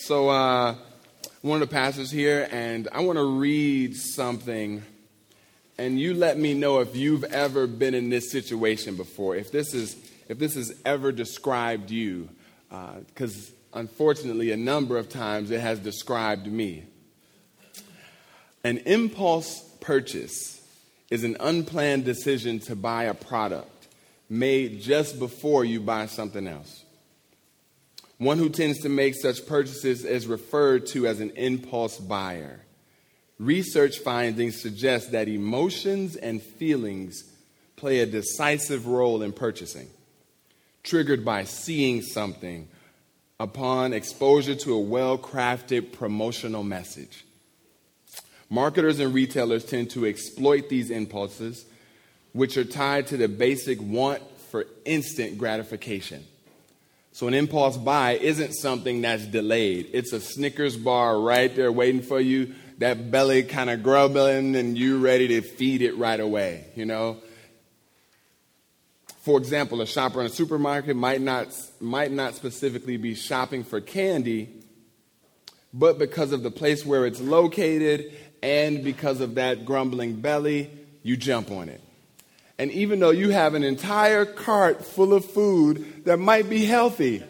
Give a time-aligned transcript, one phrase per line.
[0.00, 0.76] So, uh,
[1.42, 4.84] one of the pastors here, and I want to read something,
[5.76, 9.74] and you let me know if you've ever been in this situation before, if this
[9.74, 9.96] is
[10.28, 12.28] if this has ever described you,
[12.68, 16.84] because uh, unfortunately, a number of times it has described me.
[18.62, 20.62] An impulse purchase
[21.10, 23.88] is an unplanned decision to buy a product
[24.30, 26.84] made just before you buy something else.
[28.18, 32.60] One who tends to make such purchases is referred to as an impulse buyer.
[33.38, 37.22] Research findings suggest that emotions and feelings
[37.76, 39.88] play a decisive role in purchasing,
[40.82, 42.66] triggered by seeing something
[43.38, 47.24] upon exposure to a well crafted promotional message.
[48.50, 51.66] Marketers and retailers tend to exploit these impulses,
[52.32, 56.24] which are tied to the basic want for instant gratification.
[57.12, 59.90] So an impulse buy isn't something that's delayed.
[59.92, 64.78] It's a Snickers bar right there waiting for you, that belly kind of grumbling, and
[64.78, 67.16] you ready to feed it right away, you know?
[69.22, 71.48] For example, a shopper in a supermarket might not,
[71.80, 74.48] might not specifically be shopping for candy,
[75.74, 78.12] but because of the place where it's located
[78.42, 80.70] and because of that grumbling belly,
[81.02, 81.82] you jump on it.
[82.58, 87.22] And even though you have an entire cart full of food that might be healthy,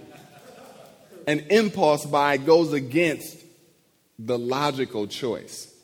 [1.27, 3.37] an impulse buy goes against
[4.19, 5.75] the logical choice.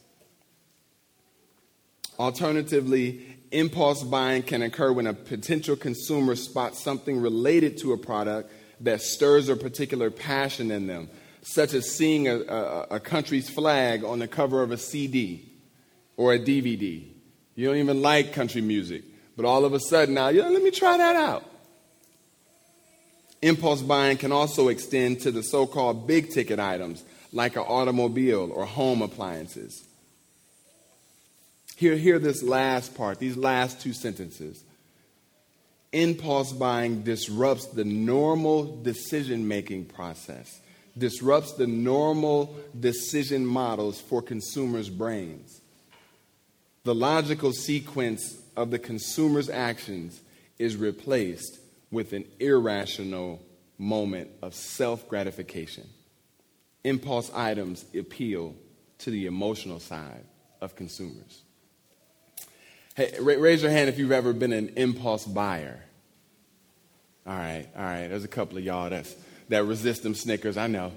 [2.19, 8.51] Alternatively, impulse buying can occur when a potential consumer spots something related to a product
[8.81, 11.11] that stirs a particular passion in them,
[11.43, 15.53] such as seeing a, a, a country's flag on the cover of a CD
[16.17, 17.07] or a DVD.
[17.55, 19.05] You don't even like country music
[19.37, 21.45] but all of a sudden now, yeah, let me try that out.
[23.43, 28.51] Impulse buying can also extend to the so called big ticket items like an automobile
[28.53, 29.85] or home appliances.
[31.77, 34.63] Hear, hear this last part, these last two sentences.
[35.93, 40.61] Impulse buying disrupts the normal decision making process,
[40.97, 45.61] disrupts the normal decision models for consumers' brains.
[46.85, 50.21] The logical sequence of the consumer's actions
[50.59, 51.59] is replaced
[51.91, 53.43] with an irrational
[53.79, 55.89] moment of self gratification.
[56.85, 58.55] Impulse items appeal
[58.99, 60.25] to the emotional side
[60.61, 61.43] of consumers.
[62.95, 65.81] Hey, raise your hand if you've ever been an impulse buyer.
[67.27, 68.09] All right, all right.
[68.09, 69.15] There's a couple of y'all that's,
[69.49, 70.93] that resist them Snickers, I know.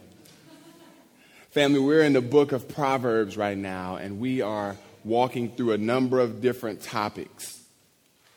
[1.52, 5.78] Family, we're in the book of Proverbs right now, and we are walking through a
[5.78, 7.60] number of different topics.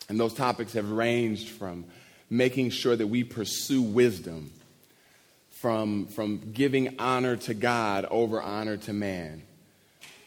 [0.09, 1.84] And those topics have ranged from
[2.28, 4.53] making sure that we pursue wisdom,
[5.50, 9.43] from, from giving honor to God over honor to man,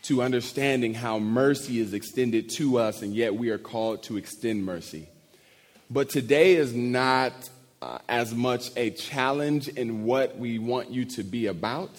[0.04, 4.66] to understanding how mercy is extended to us, and yet we are called to extend
[4.66, 5.08] mercy.
[5.90, 7.34] But today is not
[7.82, 11.92] uh, as much a challenge in what we want you to be about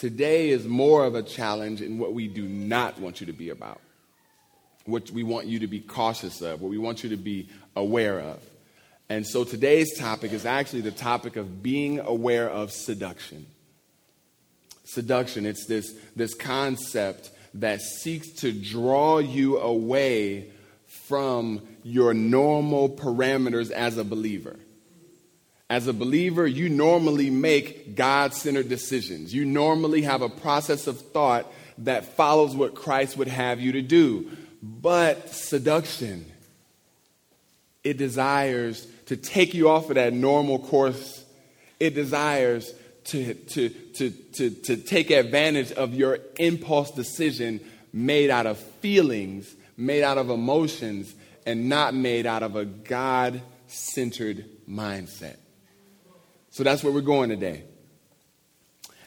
[0.00, 3.50] Today is more of a challenge in what we do not want you to be
[3.50, 3.82] about,
[4.86, 8.18] what we want you to be cautious of, what we want you to be aware
[8.18, 8.42] of.
[9.10, 13.44] And so today's topic is actually the topic of being aware of seduction.
[14.84, 20.50] Seduction, it's this, this concept that seeks to draw you away
[20.86, 24.56] from your normal parameters as a believer.
[25.70, 29.32] As a believer, you normally make God centered decisions.
[29.32, 33.80] You normally have a process of thought that follows what Christ would have you to
[33.80, 34.36] do.
[34.60, 36.26] But seduction,
[37.84, 41.24] it desires to take you off of that normal course.
[41.78, 47.60] It desires to, to, to, to, to take advantage of your impulse decision
[47.92, 51.14] made out of feelings, made out of emotions,
[51.46, 55.36] and not made out of a God centered mindset.
[56.52, 57.62] So that's where we're going today.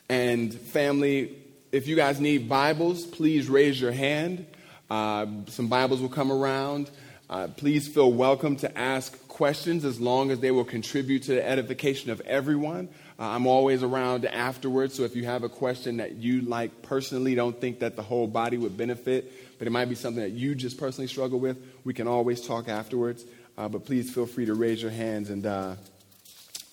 [0.07, 1.35] And family,
[1.73, 4.45] if you guys need Bibles, please raise your hand.
[4.90, 6.90] Uh, some Bibles will come around.
[7.29, 11.45] Uh, please feel welcome to ask questions as long as they will contribute to the
[11.45, 12.87] edification of everyone.
[13.19, 17.35] Uh, I'm always around afterwards, so if you have a question that you like personally,
[17.35, 20.55] don't think that the whole body would benefit, but it might be something that you
[20.55, 23.25] just personally struggle with, we can always talk afterwards.
[23.57, 25.75] Uh, but please feel free to raise your hands and uh,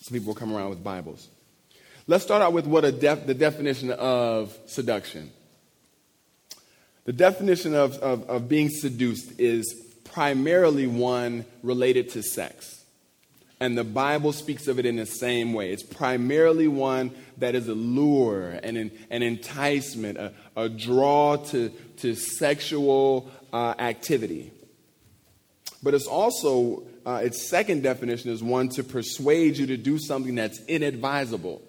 [0.01, 1.27] some people will come around with Bibles.
[2.07, 5.31] Let's start out with what def- the definition of seduction.
[7.05, 12.83] The definition of, of, of being seduced is primarily one related to sex.
[13.59, 15.71] And the Bible speaks of it in the same way.
[15.71, 22.15] It's primarily one that is a lure, an, an enticement, a, a draw to, to
[22.15, 24.51] sexual uh, activity.
[25.83, 30.35] But it's also, uh, its second definition is one to persuade you to do something
[30.35, 31.61] that's inadvisable.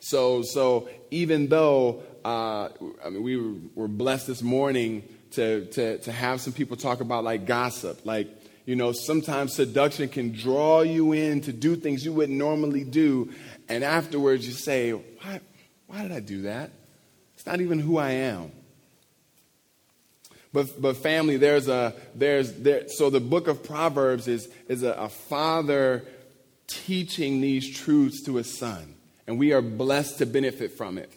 [0.00, 2.68] So, so even though uh,
[3.04, 3.36] I mean, we
[3.74, 8.28] were blessed this morning to, to, to have some people talk about like gossip, like
[8.64, 13.32] you know, sometimes seduction can draw you in to do things you wouldn't normally do.
[13.68, 15.40] And afterwards you say, why,
[15.86, 16.72] why did I do that?
[17.36, 18.50] It's not even who I am.
[20.56, 24.92] But, but family, there's a, there's, there, so the book of Proverbs is, is a,
[24.92, 26.02] a father
[26.66, 28.94] teaching these truths to his son.
[29.26, 31.12] And we are blessed to benefit from it.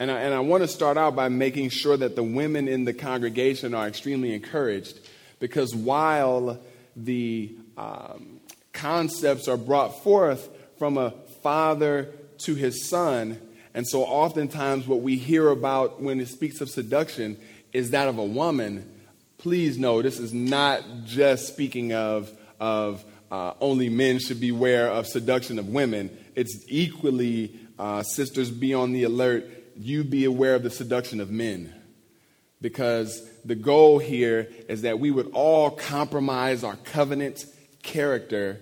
[0.00, 2.84] And I, and I want to start out by making sure that the women in
[2.84, 4.98] the congregation are extremely encouraged
[5.38, 6.58] because while
[6.96, 8.40] the um,
[8.72, 12.08] concepts are brought forth from a father
[12.38, 13.40] to his son,
[13.74, 17.36] and so oftentimes what we hear about when it speaks of seduction
[17.76, 18.90] is that of a woman,
[19.36, 25.06] please know this is not just speaking of, of uh, only men should beware of
[25.06, 26.08] seduction of women.
[26.34, 29.44] It's equally, uh, sisters, be on the alert.
[29.76, 31.70] You be aware of the seduction of men
[32.62, 37.44] because the goal here is that we would all compromise our covenant
[37.82, 38.58] character.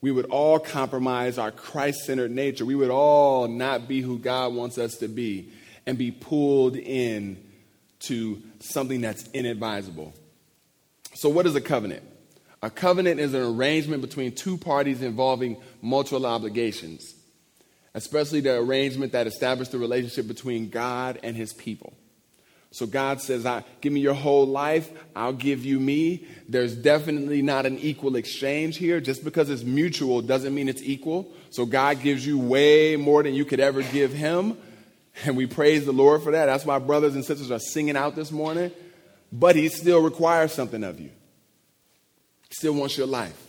[0.00, 2.64] We would all compromise our Christ centered nature.
[2.64, 5.52] We would all not be who God wants us to be
[5.84, 7.42] and be pulled in
[8.06, 8.42] to
[8.72, 10.12] something that's inadvisable.
[11.14, 12.02] So, what is a covenant?
[12.62, 17.14] A covenant is an arrangement between two parties involving mutual obligations,
[17.94, 21.94] especially the arrangement that established the relationship between God and his people.
[22.70, 26.26] So God says, I, Give me your whole life, I'll give you me.
[26.48, 29.00] There's definitely not an equal exchange here.
[29.00, 31.32] Just because it's mutual doesn't mean it's equal.
[31.50, 34.58] So God gives you way more than you could ever give Him.
[35.24, 36.46] And we praise the Lord for that.
[36.46, 38.70] That's why brothers and sisters are singing out this morning.
[39.32, 41.10] But He still requires something of you,
[42.48, 43.42] He still wants your life.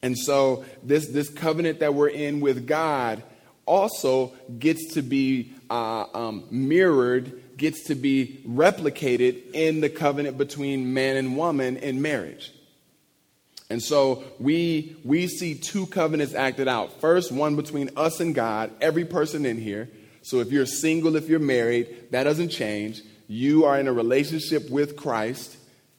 [0.00, 3.22] And so, this, this covenant that we're in with God
[3.66, 10.94] also gets to be uh, um, mirrored gets to be replicated in the covenant between
[10.94, 12.52] man and woman in marriage.
[13.70, 17.00] And so we, we see two covenants acted out.
[17.00, 19.90] First, one between us and God, every person in here.
[20.22, 23.02] So if you're single, if you're married, that doesn't change.
[23.28, 25.56] You are in a relationship with Christ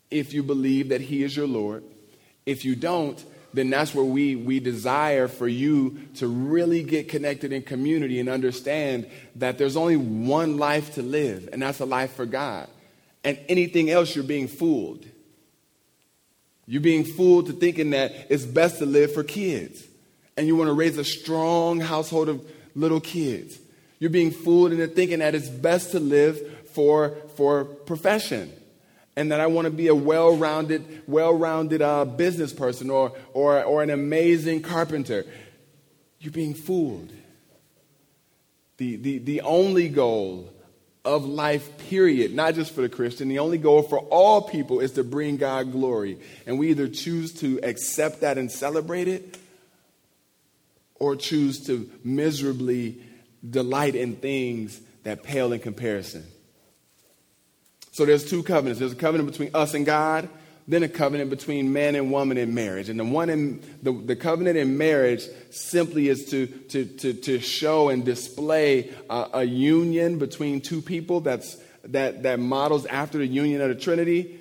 [0.10, 1.84] if you believe that He is your Lord.
[2.46, 3.24] If you don't,
[3.54, 8.30] then that's where we, we desire for you to really get connected in community and
[8.30, 12.68] understand that there's only one life to live, and that's a life for God.
[13.24, 15.06] And anything else, you're being fooled.
[16.70, 19.84] You're being fooled to thinking that it's best to live for kids,
[20.38, 23.58] and you want to raise a strong household of little kids.
[23.98, 28.54] You're being fooled into thinking that it's best to live for, for profession
[29.16, 33.14] and that I want to be a well rounded, well rounded uh, business person or,
[33.34, 35.26] or, or an amazing carpenter.
[36.20, 37.12] You're being fooled.
[38.78, 40.54] The, the, the only goal
[41.06, 44.92] of life, period, not just for the Christian, the only goal for all people is
[44.94, 46.18] to bring God glory.
[46.46, 49.38] And we either choose to accept that and celebrate it
[50.96, 53.02] or choose to miserably
[53.48, 56.26] delight in things that pale in comparison.
[57.92, 58.80] So there's two covenants.
[58.80, 60.30] There's a covenant between us and God,
[60.70, 62.90] then a covenant between man and woman in marriage.
[62.90, 67.40] And the one in the, the covenant in marriage simply is to, to, to, to
[67.40, 73.26] show and display a, a union between two people that's, that, that models after the
[73.26, 74.40] union of the Trinity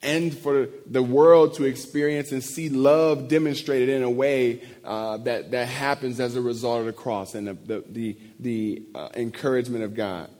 [0.00, 5.50] and for the world to experience and see love demonstrated in a way uh, that,
[5.50, 9.84] that happens as a result of the cross and the, the, the, the uh, encouragement
[9.84, 10.30] of God.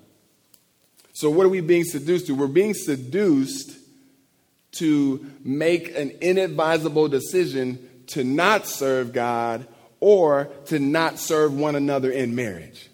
[1.12, 2.34] So, what are we being seduced to?
[2.34, 3.81] We're being seduced
[4.72, 9.66] to make an inadvisable decision to not serve God
[10.00, 12.88] or to not serve one another in marriage.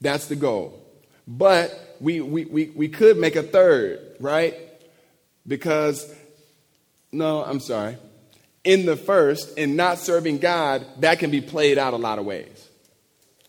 [0.00, 0.82] That's the goal.
[1.28, 4.56] But we, we, we, we could make a third, right?
[5.46, 6.12] Because,
[7.12, 7.98] no, I'm sorry.
[8.64, 12.24] In the first, in not serving God, that can be played out a lot of
[12.24, 12.68] ways.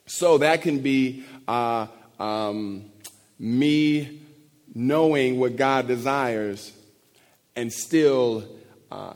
[0.06, 1.88] So that can be uh,
[2.20, 2.92] um,
[3.40, 4.22] me
[4.74, 6.72] knowing what God desires
[7.56, 8.48] and still
[8.92, 9.14] uh,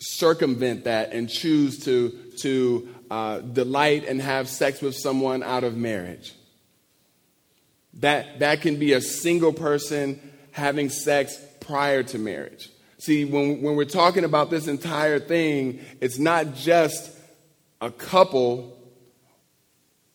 [0.00, 5.76] circumvent that and choose to, to uh, delight and have sex with someone out of
[5.76, 6.34] marriage.
[7.94, 10.20] That, that can be a single person
[10.52, 12.70] having sex prior to marriage.
[12.98, 17.10] See, when, when we're talking about this entire thing, it's not just
[17.80, 18.78] a couple,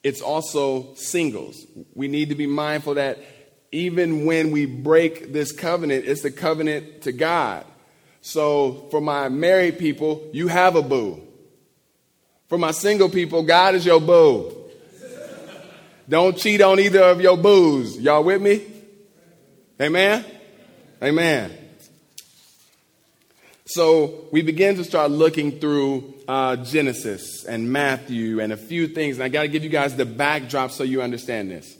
[0.04, 1.66] it's also singles.
[1.94, 3.20] We need to be mindful that
[3.72, 7.66] even when we break this covenant, it's the covenant to God.
[8.22, 11.22] So for my married people, you have a boo.
[12.48, 14.54] For my single people, God is your boo.
[16.10, 17.98] Don't cheat on either of your boos.
[18.00, 18.66] Y'all with me?
[19.82, 20.26] Amen?
[21.04, 21.58] Amen.
[23.66, 29.18] So we begin to start looking through uh, Genesis and Matthew and a few things.
[29.18, 31.78] And I got to give you guys the backdrop so you understand this.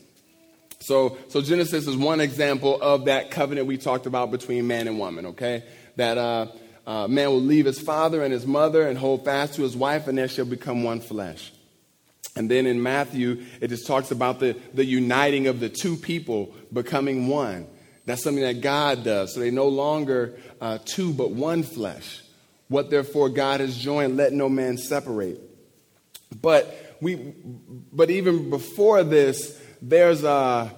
[0.80, 5.00] So, so Genesis is one example of that covenant we talked about between man and
[5.00, 5.64] woman, okay?
[5.96, 6.48] That uh,
[6.86, 10.08] uh, man will leave his father and his mother and hold fast to his wife,
[10.08, 11.52] and they shall become one flesh.
[12.36, 16.54] And then in Matthew, it just talks about the, the uniting of the two people
[16.72, 17.68] becoming one.
[18.06, 19.34] That's something that God does.
[19.34, 22.22] So they no longer uh, two, but one flesh.
[22.70, 25.42] What therefore God has joined, let no man separate.
[26.42, 27.16] But we,
[27.92, 30.72] but even before this, there's a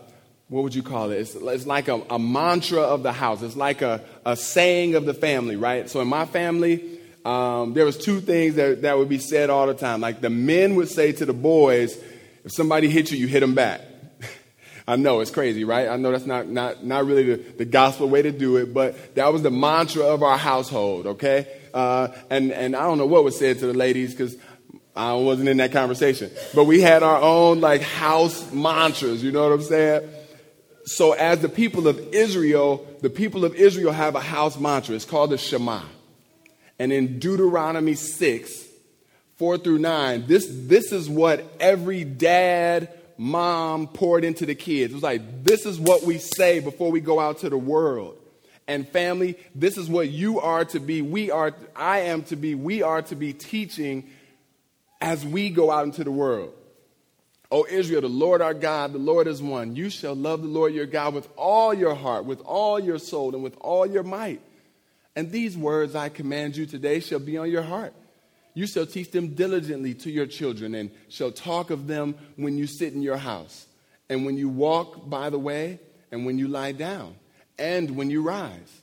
[0.50, 1.20] what would you call it?
[1.20, 3.44] It's, it's like a, a, mantra of the house.
[3.44, 5.88] It's like a, a saying of the family, right?
[5.88, 9.68] So in my family, um, there was two things that, that would be said all
[9.68, 10.02] the time.
[10.02, 11.96] Like the men would say to the boys,
[12.44, 13.82] if somebody hits you, you hit them back.
[14.88, 15.88] I know it's crazy, right?
[15.88, 19.14] I know that's not, not, not really the, the gospel way to do it, but
[19.14, 21.46] that was the mantra of our household, okay?
[21.76, 24.36] Uh, and, and I don't know what was said to the ladies because
[25.00, 26.30] I wasn't in that conversation.
[26.54, 30.10] But we had our own like house mantras, you know what I'm saying?
[30.84, 34.96] So as the people of Israel, the people of Israel have a house mantra.
[34.96, 35.84] It's called the Shema.
[36.80, 38.66] And in Deuteronomy 6,
[39.38, 44.92] 4 through 9, this, this is what every dad, mom poured into the kids.
[44.92, 48.18] It was like, this is what we say before we go out to the world.
[48.68, 52.54] And family, this is what you are to be, we are, I am to be,
[52.54, 54.10] we are to be teaching
[55.02, 56.54] as we go out into the world.
[57.52, 59.76] O Israel, the Lord our God, the Lord is one.
[59.76, 63.34] You shall love the Lord your God with all your heart, with all your soul,
[63.34, 64.42] and with all your might.
[65.16, 67.94] And these words I command you today shall be on your heart.
[68.54, 72.68] You shall teach them diligently to your children, and shall talk of them when you
[72.68, 73.66] sit in your house,
[74.10, 75.80] and when you walk by the way,
[76.12, 77.16] and when you lie down,
[77.58, 78.82] and when you rise.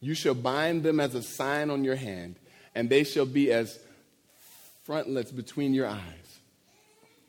[0.00, 2.36] You shall bind them as a sign on your hand,
[2.74, 3.78] and they shall be as
[4.86, 6.38] frontlets between your eyes.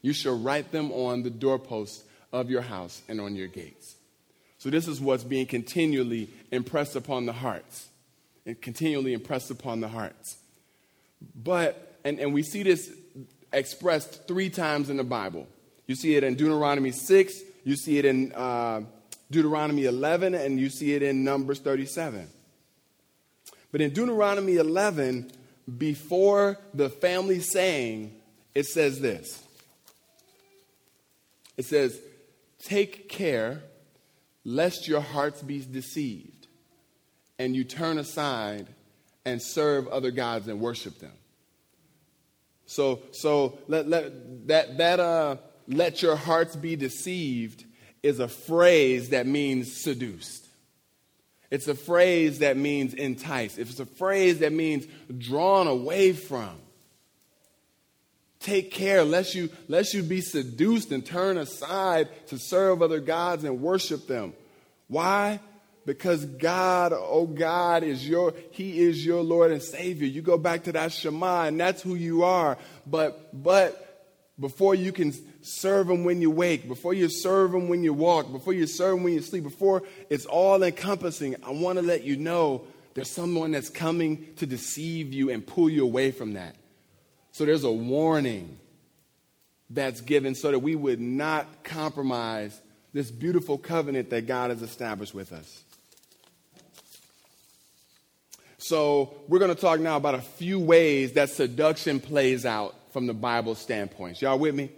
[0.03, 3.95] You shall write them on the doorposts of your house and on your gates.
[4.59, 7.87] So, this is what's being continually impressed upon the hearts,
[8.45, 10.37] and continually impressed upon the hearts.
[11.35, 12.91] But, and, and we see this
[13.51, 15.47] expressed three times in the Bible.
[15.87, 18.81] You see it in Deuteronomy 6, you see it in uh,
[19.31, 22.27] Deuteronomy 11, and you see it in Numbers 37.
[23.71, 25.31] But in Deuteronomy 11,
[25.77, 28.13] before the family saying,
[28.55, 29.43] it says this
[31.57, 31.99] It says,
[32.63, 33.61] Take care
[34.43, 36.47] lest your hearts be deceived
[37.37, 38.67] and you turn aside
[39.25, 41.11] and serve other gods and worship them.
[42.65, 47.65] So, so let, let, that, that uh, let your hearts be deceived
[48.03, 50.46] is a phrase that means seduced.
[51.49, 53.57] It's a phrase that means entice.
[53.57, 54.85] It's a phrase that means
[55.17, 56.57] drawn away from.
[58.39, 63.43] Take care lest you, lest you be seduced and turn aside to serve other gods
[63.43, 64.33] and worship them.
[64.87, 65.39] Why?
[65.85, 70.05] Because God, oh God, is your, He is your Lord and Savior.
[70.05, 72.57] You go back to that Shema, and that's who you are.
[72.85, 73.86] But, but
[74.39, 78.31] before you can serve Him when you wake, before you serve Him when you walk,
[78.31, 82.03] before you serve Him when you sleep, before it's all encompassing, I want to let
[82.03, 86.55] you know there's someone that's coming to deceive you and pull you away from that.
[87.31, 88.59] So there's a warning
[89.69, 92.59] that's given so that we would not compromise
[92.93, 95.63] this beautiful covenant that God has established with us.
[98.59, 103.05] So, we're going to talk now about a few ways that seduction plays out from
[103.05, 104.19] the Bible standpoint.
[104.23, 104.71] Y'all with me?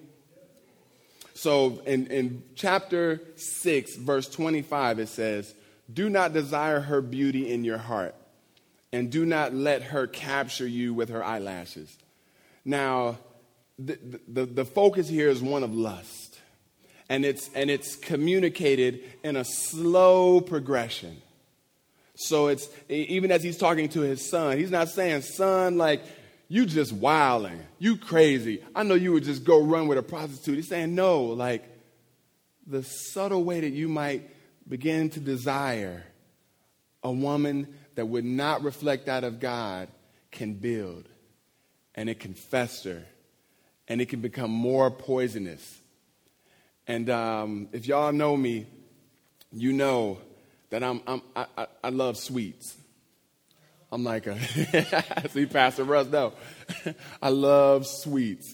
[1.36, 5.56] So, in, in chapter 6, verse 25, it says,
[5.94, 8.14] Do not desire her beauty in your heart,
[8.92, 11.98] and do not let her capture you with her eyelashes.
[12.66, 13.20] Now,
[13.78, 13.98] the,
[14.28, 16.42] the, the focus here is one of lust,
[17.08, 21.22] and it's, and it's communicated in a slow progression.
[22.16, 26.04] So it's even as he's talking to his son, he's not saying, son, like,
[26.50, 28.64] you just wilding, you crazy.
[28.76, 30.56] I know you would just go run with a prostitute.
[30.56, 31.64] He's saying, no, like
[32.66, 34.28] the subtle way that you might
[34.68, 36.04] begin to desire
[37.04, 39.90] a woman that would not reflect that of God
[40.32, 41.08] can build
[41.94, 43.06] and it can fester
[43.88, 45.80] and it can become more poisonous.
[46.88, 48.66] And um, if y'all know me,
[49.52, 50.18] you know
[50.72, 52.76] that I'm, I'm, I, I love sweets.
[53.92, 54.26] I'm like
[55.32, 56.34] see, Pastor Russ, no.
[57.22, 58.54] I love sweets.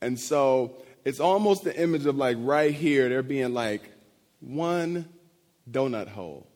[0.00, 3.82] And so it's almost the image of like right here, there being like
[4.40, 5.08] one
[5.70, 6.48] donut hole.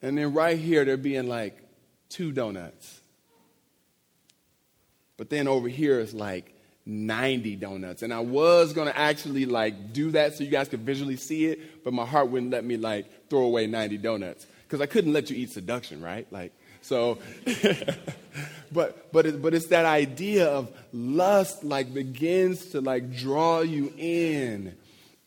[0.00, 1.56] And then right here, there being like
[2.08, 3.00] two donuts.
[5.16, 8.02] But then over here, it's like 90 donuts.
[8.02, 11.46] And I was going to actually like do that so you guys could visually see
[11.46, 15.12] it, but my heart wouldn't let me like throw away 90 donuts because I couldn't
[15.12, 16.26] let you eat seduction, right?
[16.32, 16.50] Like,
[16.80, 17.18] so,
[18.72, 23.92] but but it, but it's that idea of lust like begins to like draw you
[23.98, 24.74] in,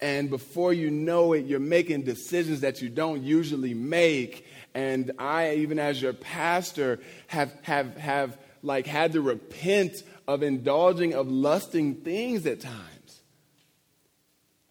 [0.02, 4.48] and before you know it, you're making decisions that you don't usually make.
[4.74, 9.94] And I, even as your pastor, have have have like had to repent
[10.28, 12.95] of indulging of lusting things at times.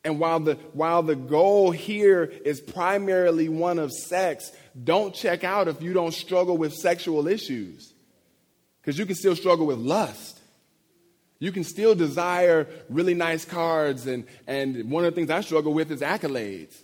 [0.04, 5.66] And while the, while the goal here is primarily one of sex, don't check out
[5.66, 7.92] if you don't struggle with sexual issues.
[8.80, 10.38] Because you can still struggle with lust.
[11.38, 15.74] You can still desire really nice cards, and, and one of the things I struggle
[15.74, 16.74] with is accolades.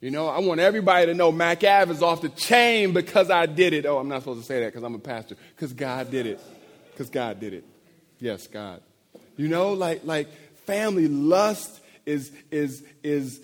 [0.00, 3.46] You know, I want everybody to know Mac Ave is off the chain because I
[3.46, 3.84] did it.
[3.84, 5.36] Oh, I'm not supposed to say that because I'm a pastor.
[5.54, 6.40] Because God did it.
[6.92, 7.64] Because God did it.
[8.20, 8.80] Yes, God.
[9.36, 10.28] You know, like like
[10.66, 13.40] family lust is is is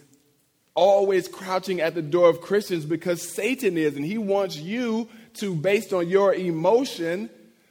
[0.74, 5.54] always crouching at the door of Christians because Satan is, and he wants you to,
[5.54, 7.30] based on your emotion,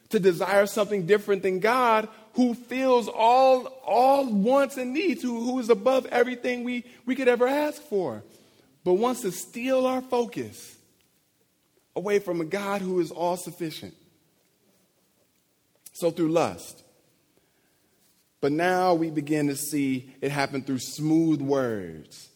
[0.09, 5.59] to desire something different than God, who feels all all wants and needs, who, who
[5.59, 8.23] is above everything we, we could ever ask for,
[8.83, 10.77] but wants to steal our focus
[11.95, 13.93] away from a God who is all sufficient.
[15.93, 16.82] So through lust.
[18.43, 22.27] But now we begin to see it happen through smooth words.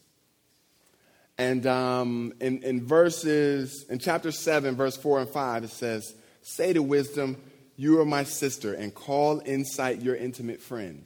[1.36, 6.72] And um, in, in verses, in chapter 7, verse 4 and 5, it says, Say
[6.72, 7.36] to wisdom,
[7.76, 11.04] You are my sister, and call insight your intimate friend,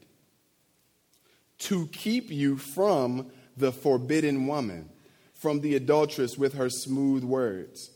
[1.58, 4.88] to keep you from the forbidden woman,
[5.34, 7.90] from the adulteress with her smooth words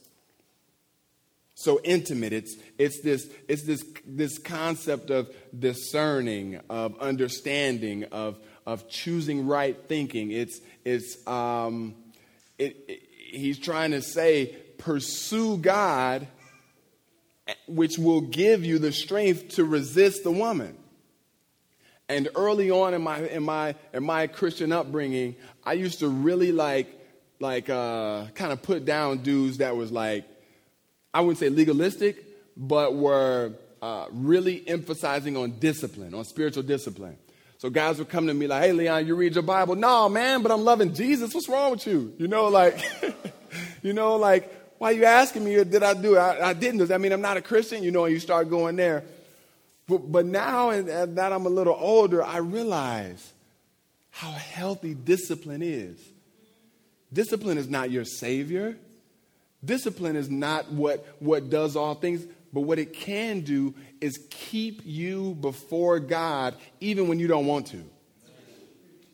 [1.56, 2.34] so intimate.
[2.34, 9.76] It's, it's, this, it's this, this concept of discerning, of understanding, of, of choosing right
[9.88, 10.30] thinking.
[10.30, 11.94] It's, it's, um,
[12.58, 16.28] it, it, he's trying to say, pursue God,
[17.66, 20.76] which will give you the strength to resist the woman.
[22.10, 26.52] And early on in my, in my, in my Christian upbringing, I used to really
[26.52, 26.86] like,
[27.40, 30.26] like uh, kind of put down dudes that was like,
[31.16, 32.22] I wouldn't say legalistic,
[32.58, 37.16] but were uh, really emphasizing on discipline, on spiritual discipline.
[37.56, 39.76] So guys would come to me like, hey, Leon, you read your Bible?
[39.76, 41.32] No, man, but I'm loving Jesus.
[41.32, 42.12] What's wrong with you?
[42.18, 42.78] You know, like,
[43.82, 45.54] you know, like, why are you asking me?
[45.64, 46.18] Did I do it?
[46.18, 46.80] I, I, didn't.
[46.80, 47.82] Does that mean I'm not a Christian?
[47.82, 49.02] You know, and you start going there.
[49.88, 53.32] But, but now and, and that I'm a little older, I realize
[54.10, 55.98] how healthy discipline is.
[57.10, 58.76] Discipline is not your savior.
[59.64, 64.82] Discipline is not what, what does all things, but what it can do is keep
[64.84, 67.84] you before God even when you don't want to.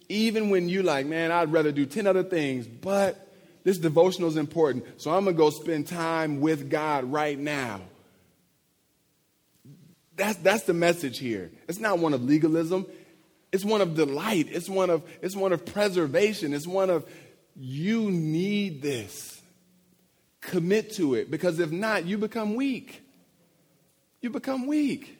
[0.08, 3.32] Even when you like, man, I'd rather do 10 other things, but
[3.64, 5.00] this devotional is important.
[5.00, 7.80] So I'm going to go spend time with God right now.
[10.16, 11.50] That's, that's the message here.
[11.68, 12.86] It's not one of legalism.
[13.50, 14.48] It's one of delight.
[14.50, 16.52] It's one of, it's one of preservation.
[16.52, 17.08] It's one of,
[17.56, 19.31] you need this
[20.42, 23.02] commit to it because if not, you become weak.
[24.20, 25.18] You become weak.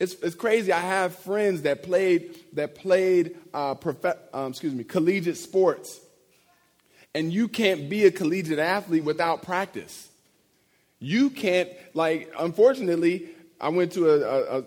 [0.00, 0.72] It's, it's crazy.
[0.72, 6.00] I have friends that played that played uh, prof- um, excuse me collegiate sports,
[7.14, 10.08] and you can't be a collegiate athlete without practice.
[11.00, 12.32] You can't like.
[12.38, 13.28] Unfortunately,
[13.60, 14.64] I went to a, a, a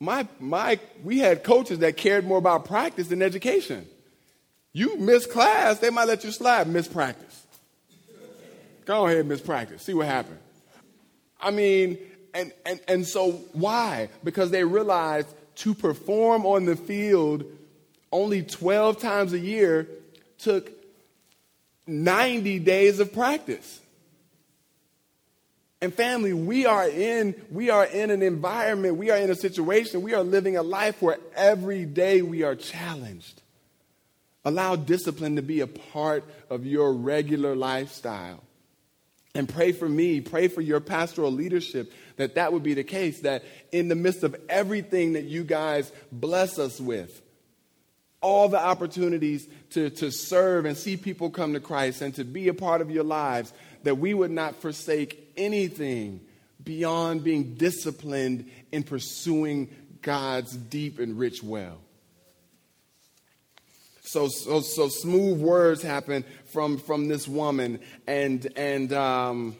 [0.00, 3.86] my my we had coaches that cared more about practice than education.
[4.72, 6.66] You miss class, they might let you slide.
[6.66, 7.45] Miss practice.
[8.86, 9.80] Go ahead and mispractice.
[9.80, 10.38] See what happened.
[11.40, 11.98] I mean,
[12.32, 14.08] and, and, and so why?
[14.24, 17.44] Because they realized to perform on the field
[18.12, 19.88] only 12 times a year
[20.38, 20.70] took
[21.86, 23.80] 90 days of practice.
[25.82, 30.00] And family, we are in we are in an environment, we are in a situation,
[30.00, 33.42] we are living a life where every day we are challenged.
[34.44, 38.42] Allow discipline to be a part of your regular lifestyle.
[39.36, 43.20] And pray for me, pray for your pastoral leadership that that would be the case,
[43.20, 47.20] that in the midst of everything that you guys bless us with,
[48.22, 52.48] all the opportunities to, to serve and see people come to Christ and to be
[52.48, 56.22] a part of your lives, that we would not forsake anything
[56.64, 59.68] beyond being disciplined in pursuing
[60.00, 61.76] God's deep and rich well.
[64.06, 66.24] So, so, so smooth words happen
[66.56, 69.54] from, from this woman, and, and um,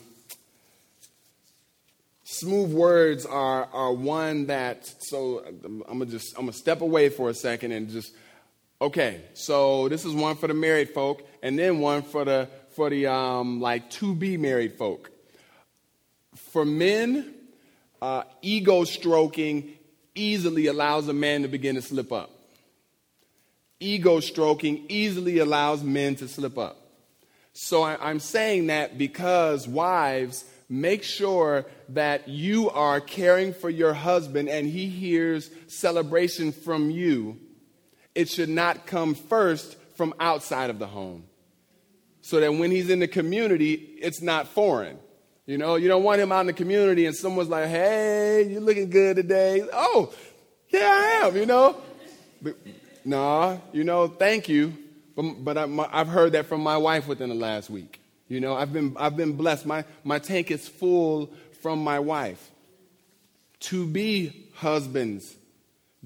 [2.25, 7.29] smooth words are, are one that, so I'm gonna just, I'm gonna step away for
[7.29, 8.15] a second and just,
[8.81, 12.89] okay, so this is one for the married folk, and then one for the, for
[12.89, 15.11] the, um, like, to be married folk.
[16.35, 17.35] For men,
[18.01, 19.75] uh, ego stroking
[20.15, 22.31] easily allows a man to begin to slip up.
[23.81, 26.85] Ego stroking easily allows men to slip up.
[27.59, 33.95] So I, am saying that because wives, make sure that you are caring for your
[33.95, 37.41] husband and he hears celebration from you.
[38.15, 41.25] It should not come first from outside of the home.
[42.21, 44.99] So that when he's in the community, it's not foreign.
[45.47, 48.61] You know, you don't want him out in the community and someone's like, hey, you're
[48.61, 49.67] looking good today.
[49.73, 50.13] Oh,
[50.69, 51.81] yeah, I am, you know.
[52.43, 52.57] But,
[53.03, 54.77] nah, you know, thank you.
[55.17, 55.67] But, but I,
[55.99, 58.01] have heard that from my wife within the last week.
[58.29, 59.65] You know, I've been, I've been blessed.
[59.65, 62.51] My, my tank is full from my wife.
[63.61, 65.35] To be husbands,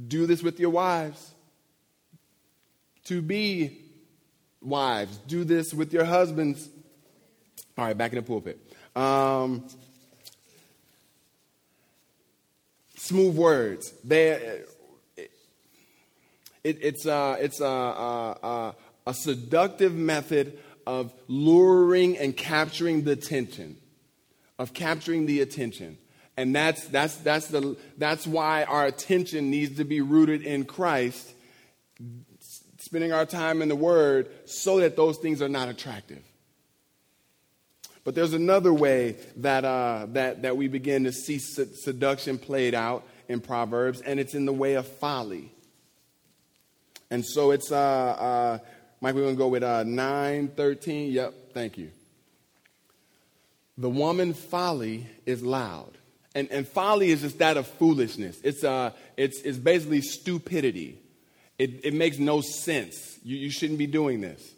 [0.07, 1.33] do this with your wives.
[3.05, 3.79] To be
[4.62, 6.68] wives, do this with your husbands.
[7.77, 8.59] All right, back in the pulpit.
[8.94, 9.66] Um,
[12.96, 13.92] smooth words.
[14.05, 14.62] They,
[16.62, 18.75] it, it's uh, it's a, a,
[19.11, 23.77] a seductive method of luring and capturing the attention,
[24.57, 25.99] of capturing the attention.
[26.37, 31.33] And that's, that's, that's, the, that's why our attention needs to be rooted in Christ,
[32.79, 36.23] spending our time in the Word so that those things are not attractive.
[38.05, 43.05] But there's another way that, uh, that, that we begin to see seduction played out
[43.29, 45.53] in Proverbs, and it's in the way of folly.
[47.11, 48.59] And so it's, uh, uh,
[49.01, 51.13] Mike, we're going to go with uh, 9, 13.
[51.13, 51.91] Yep, thank you.
[53.79, 55.97] The woman folly is loud.
[56.35, 58.39] And, and folly is just that of foolishness.
[58.45, 61.01] It's, uh, it's, it's basically stupidity.
[61.59, 63.19] It, it makes no sense.
[63.25, 64.53] You, you shouldn't be doing this.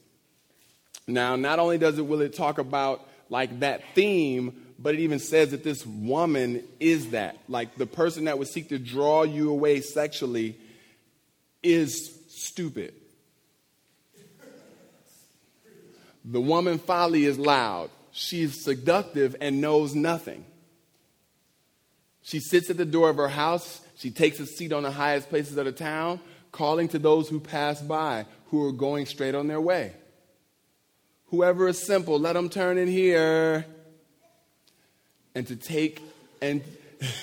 [1.07, 5.21] Now, not only does it will it talk about like that theme, but it even
[5.21, 7.39] says that this woman is that.
[7.49, 10.59] Like the person that would seek to draw you away sexually
[11.63, 12.95] is stupid.
[16.25, 17.91] The woman folly is loud.
[18.13, 20.45] She's seductive and knows nothing.
[22.23, 23.81] She sits at the door of her house.
[23.97, 26.21] She takes a seat on the highest places of the town,
[26.53, 29.93] calling to those who pass by who are going straight on their way.
[31.27, 33.65] Whoever is simple, let them turn in here.
[35.35, 36.03] And to take
[36.43, 36.63] and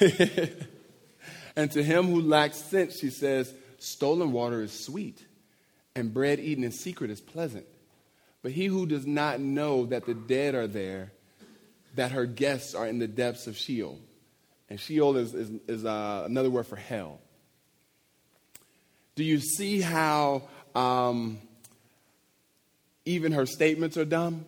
[1.56, 5.24] and to him who lacks sense, she says, stolen water is sweet,
[5.96, 7.66] and bread eaten in secret is pleasant.
[8.42, 11.12] But he who does not know that the dead are there,
[11.96, 14.00] that her guests are in the depths of Sheol.
[14.70, 17.20] And Sheol is, is, is uh, another word for hell.
[19.16, 20.44] Do you see how
[20.76, 21.40] um,
[23.06, 24.46] even her statements are dumb,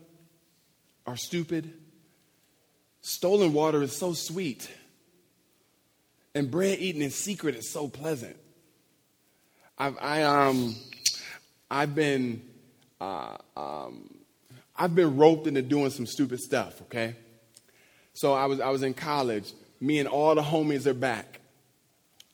[1.07, 1.73] are stupid.
[3.01, 4.69] Stolen water is so sweet,
[6.35, 8.37] and bread eaten in secret is so pleasant.
[9.77, 10.75] I've, I, um,
[11.71, 12.43] I've been,
[13.01, 14.19] uh, um,
[14.75, 16.81] I've been roped into doing some stupid stuff.
[16.83, 17.15] Okay,
[18.13, 19.51] so I was, I was in college.
[19.79, 21.41] Me and all the homies are back,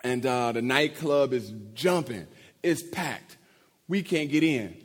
[0.03, 2.27] and uh, the nightclub is jumping.
[2.61, 3.37] It's packed.
[3.87, 4.75] We can't get in.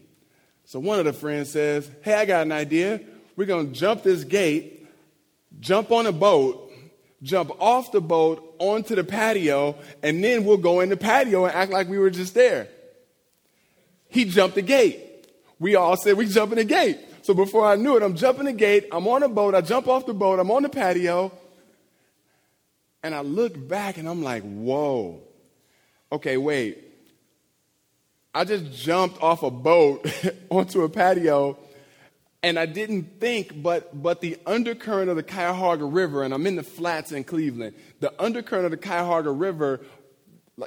[0.64, 3.00] So one of the friends says, Hey, I got an idea.
[3.34, 4.86] We're going to jump this gate,
[5.58, 6.70] jump on a boat,
[7.22, 11.54] jump off the boat onto the patio, and then we'll go in the patio and
[11.54, 12.68] act like we were just there.
[14.08, 15.11] He jumped the gate.
[15.62, 16.98] We all said we jump in the gate.
[17.22, 19.86] So before I knew it, I'm jumping the gate, I'm on a boat, I jump
[19.86, 21.30] off the boat, I'm on the patio,
[23.04, 25.20] and I look back and I'm like, whoa.
[26.10, 26.82] Okay, wait.
[28.34, 30.04] I just jumped off a boat
[30.50, 31.56] onto a patio
[32.42, 36.56] and I didn't think, but, but the undercurrent of the Cuyahoga River, and I'm in
[36.56, 39.80] the flats in Cleveland, the undercurrent of the Cuyahoga River,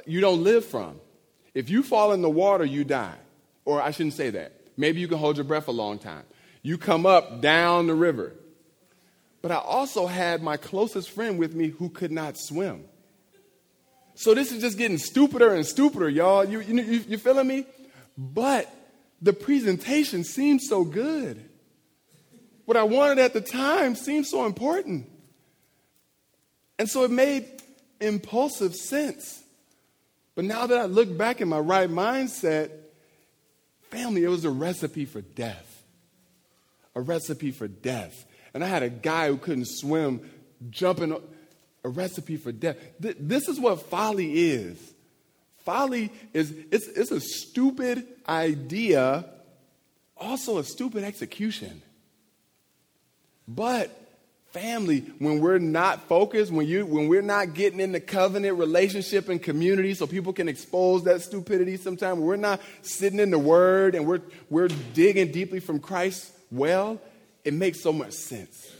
[0.06, 0.98] you don't live from.
[1.52, 3.18] If you fall in the water, you die.
[3.66, 4.55] Or I shouldn't say that.
[4.76, 6.24] Maybe you can hold your breath a long time.
[6.62, 8.32] You come up down the river.
[9.42, 12.84] but I also had my closest friend with me who could not swim.
[14.16, 16.44] So this is just getting stupider and stupider, y'all.
[16.44, 17.66] You, you, you, you feeling me?
[18.18, 18.68] But
[19.22, 21.48] the presentation seemed so good.
[22.64, 25.08] What I wanted at the time seemed so important.
[26.78, 27.46] And so it made
[28.00, 29.44] impulsive sense.
[30.34, 32.70] But now that I look back in my right mindset,
[33.90, 35.82] family, it was a recipe for death.
[36.94, 38.24] A recipe for death.
[38.54, 40.28] And I had a guy who couldn't swim
[40.70, 41.16] jumping,
[41.84, 42.76] a recipe for death.
[42.98, 44.94] This is what folly is.
[45.58, 49.28] Folly is it's, it's a stupid idea,
[50.16, 51.82] also a stupid execution.
[53.48, 54.05] But
[54.52, 59.28] family, when we're not focused, when you when we're not getting in the covenant relationship
[59.28, 63.94] and community so people can expose that stupidity sometimes, we're not sitting in the word
[63.94, 67.00] and we're we're digging deeply from Christ well,
[67.44, 68.70] it makes so much sense.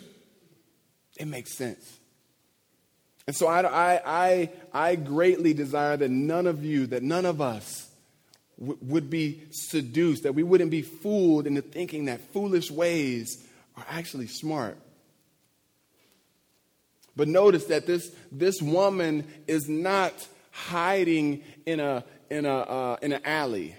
[1.18, 1.98] It makes sense.
[3.26, 7.40] And so I, I, I, I greatly desire that none of you, that none of
[7.40, 7.88] us
[8.58, 13.44] w- would be seduced, that we wouldn't be fooled into thinking that foolish ways
[13.76, 14.78] are actually smart.
[17.16, 20.12] But notice that this, this woman is not
[20.50, 23.74] hiding in, a, in, a, uh, in an alley.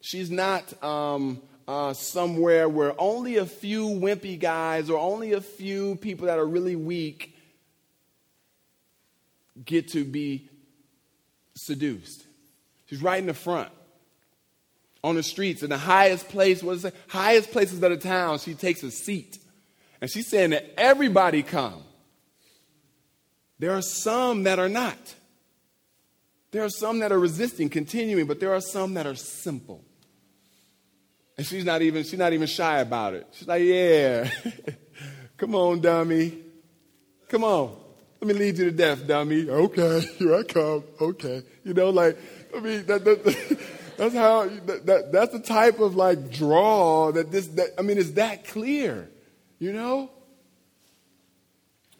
[0.00, 5.96] She's not um, uh, somewhere where only a few wimpy guys or only a few
[5.96, 7.36] people that are really weak
[9.64, 10.48] get to be
[11.54, 12.24] seduced.
[12.86, 13.70] She's right in the front.
[15.02, 16.94] On the streets, in the highest place, what is it?
[17.08, 19.38] Highest places of the town, she takes a seat.
[20.00, 21.82] And she's saying that everybody come.
[23.58, 25.14] There are some that are not.
[26.50, 29.84] There are some that are resisting, continuing, but there are some that are simple.
[31.36, 33.26] And she's not even, she's not even shy about it.
[33.32, 34.30] She's like, yeah,
[35.36, 36.38] come on, dummy.
[37.28, 37.76] Come on.
[38.20, 39.48] Let me lead you to death, dummy.
[39.48, 40.84] Okay, here I come.
[41.00, 41.42] Okay.
[41.64, 42.16] You know, like,
[42.56, 43.58] I mean, that, that,
[43.98, 48.12] that's how, that, that's the type of like draw that this, that, I mean, it's
[48.12, 49.08] that clear,
[49.58, 50.10] you know?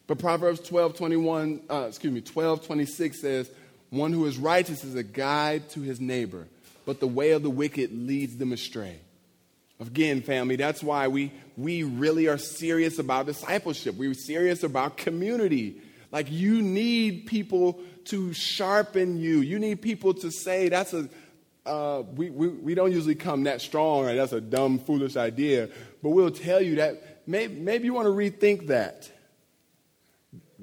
[0.06, 3.50] But Proverbs 12, 21, uh, excuse me, 12, 26 says,
[3.90, 6.46] one who is righteous is a guide to his neighbor,
[6.84, 9.00] but the way of the wicked leads them astray.
[9.80, 13.94] Again, family, that's why we, we really are serious about discipleship.
[13.96, 15.82] We're serious about community.
[16.10, 19.40] Like, you need people to sharpen you.
[19.40, 21.08] You need people to say, that's a,
[21.66, 25.68] uh, we, we, we don't usually come that strong, or that's a dumb, foolish idea.
[26.02, 29.10] But we'll tell you that maybe, maybe you want to rethink that.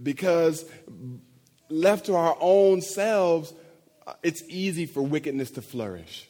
[0.01, 0.65] Because
[1.69, 3.53] left to our own selves,
[4.21, 6.27] it's easy for wickedness to flourish.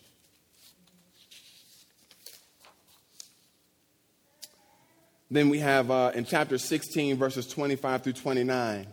[5.34, 8.86] Then we have uh, in chapter 16, verses 25 through 29,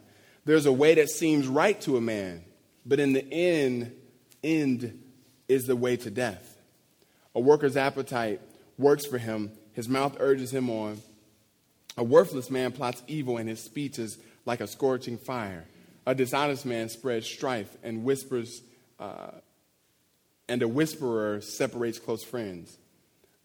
[0.47, 2.43] there's a way that seems right to a man,
[2.87, 3.93] but in the end,
[4.43, 5.03] end
[5.49, 6.57] is the way to death.
[7.35, 8.41] A worker's appetite
[8.79, 11.03] works for him, his mouth urges him on.
[11.99, 15.67] A worthless man plots evil, and his speech is like a scorching fire.
[16.07, 18.63] A dishonest man spreads strife and whispers,
[18.99, 19.33] uh,
[20.49, 22.77] and a whisperer separates close friends.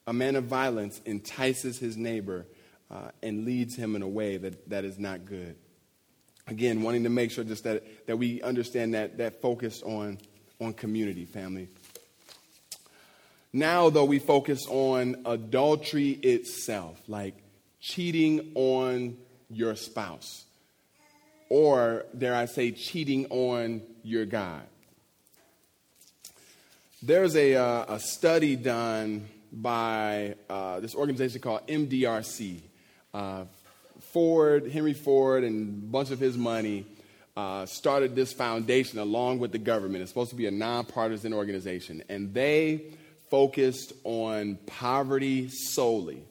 [0.07, 2.45] A man of violence entices his neighbor
[2.89, 5.55] uh, and leads him in a way that, that is not good.
[6.47, 10.19] Again, wanting to make sure just that, that we understand that, that focus on,
[10.61, 11.69] on community, family.
[13.51, 17.35] Now, though, we focus on adultery itself, like
[17.79, 19.17] cheating on
[19.49, 20.44] your spouse,
[21.49, 24.63] or dare I say, cheating on your God.
[27.01, 32.59] There's a, uh, a study done by uh, this organization called MDRC,
[33.13, 33.45] uh,
[34.11, 36.85] Ford, Henry Ford, and a bunch of his money
[37.37, 40.01] uh, started this foundation along with the government.
[40.01, 42.83] It's supposed to be a nonpartisan organization, and they
[43.29, 46.23] focused on poverty solely.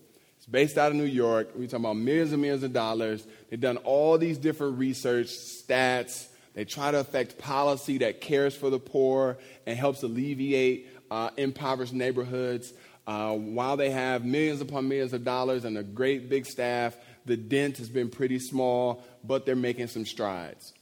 [0.45, 1.53] It's based out of New York.
[1.55, 3.27] We're talking about millions and millions of dollars.
[3.49, 6.27] They've done all these different research, stats.
[6.53, 11.95] They try to affect policy that cares for the poor and helps alleviate uh, impoverished
[11.95, 12.75] neighborhoods.
[13.07, 17.39] Uh, while they have millions upon millions of dollars and a great big staff, the
[17.39, 20.75] dent has been pretty small, but they're making some strides.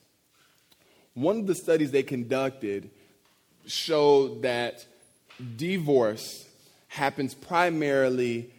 [1.14, 2.90] One of the studies they conducted
[3.66, 4.84] showed that
[5.56, 6.48] divorce
[6.88, 8.50] happens primarily,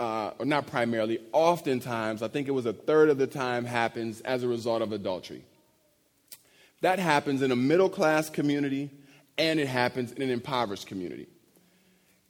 [0.00, 4.22] uh, or not primarily, oftentimes, I think it was a third of the time, happens
[4.22, 5.44] as a result of adultery.
[6.80, 8.88] That happens in a middle class community
[9.36, 11.26] and it happens in an impoverished community.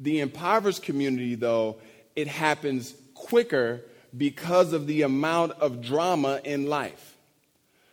[0.00, 1.76] The impoverished community, though,
[2.16, 3.82] it happens quicker
[4.16, 7.16] because of the amount of drama in life.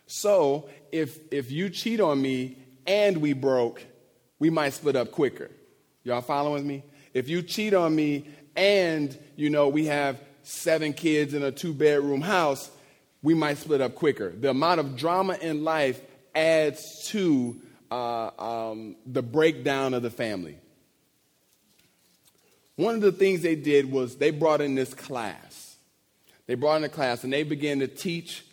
[0.08, 3.84] So, if, if you cheat on me and we broke,
[4.40, 5.50] we might split up quicker.
[6.02, 6.82] Y'all following me?
[7.14, 8.26] If you cheat on me
[8.58, 12.70] and, you know, we have seven kids in a two bedroom house,
[13.22, 14.30] we might split up quicker.
[14.30, 16.00] The amount of drama in life
[16.34, 17.56] adds to
[17.90, 20.58] uh, um, the breakdown of the family.
[22.74, 25.76] One of the things they did was they brought in this class.
[26.46, 28.44] They brought in a class and they began to teach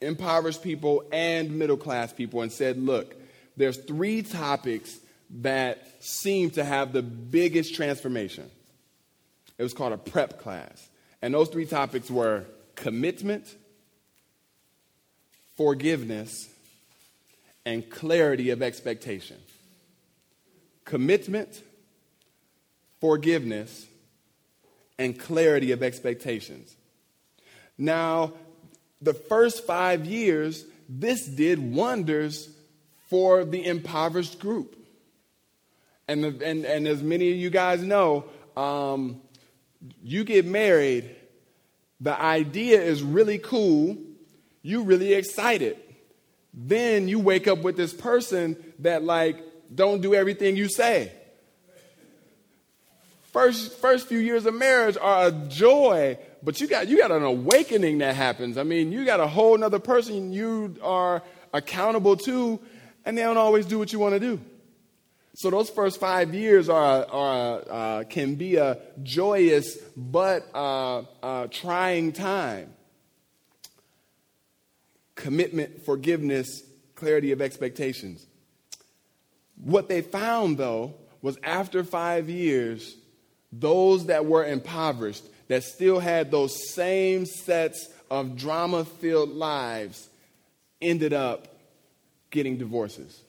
[0.00, 3.14] impoverished people and middle class people and said, look,
[3.58, 4.98] there's three topics
[5.40, 8.50] that seem to have the biggest transformation.
[9.62, 10.88] It was called a prep class.
[11.22, 13.46] And those three topics were commitment,
[15.56, 16.48] forgiveness,
[17.64, 19.36] and clarity of expectation.
[20.84, 21.62] Commitment,
[23.00, 23.86] forgiveness,
[24.98, 26.74] and clarity of expectations.
[27.78, 28.32] Now,
[29.00, 32.48] the first five years, this did wonders
[33.08, 34.76] for the impoverished group.
[36.08, 38.24] And, the, and, and as many of you guys know,
[38.56, 39.21] um,
[40.02, 41.14] you get married,
[42.00, 43.96] the idea is really cool,
[44.62, 45.76] you really excited.
[46.54, 49.42] Then you wake up with this person that like
[49.74, 51.12] don't do everything you say.
[53.32, 57.22] First, first few years of marriage are a joy, but you got you got an
[57.22, 58.58] awakening that happens.
[58.58, 61.22] I mean, you got a whole other person you are
[61.54, 62.60] accountable to,
[63.06, 64.40] and they don't always do what you want to do.
[65.34, 71.46] So those first five years are, are uh, can be a joyous but uh, uh,
[71.50, 72.74] trying time.
[75.14, 76.62] Commitment, forgiveness,
[76.94, 78.26] clarity of expectations.
[79.56, 82.96] What they found, though, was after five years,
[83.52, 90.08] those that were impoverished, that still had those same sets of drama filled lives,
[90.80, 91.48] ended up
[92.30, 93.22] getting divorces,